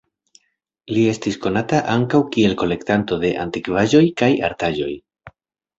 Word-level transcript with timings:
Li 0.95 1.03
estis 1.09 1.37
konata 1.43 1.81
ankaŭ 1.97 2.23
kiel 2.37 2.59
kolektanto 2.63 3.21
de 3.27 3.35
antikvaĵoj 3.47 4.05
kaj 4.25 4.33
artaĵoj. 4.51 4.93